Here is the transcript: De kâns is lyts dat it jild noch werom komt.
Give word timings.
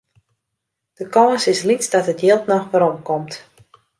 De 0.97 1.05
kâns 1.15 1.45
is 1.51 1.61
lyts 1.67 1.91
dat 1.95 2.07
it 2.13 2.23
jild 2.27 2.43
noch 2.51 2.69
werom 2.71 2.97
komt. 3.09 3.33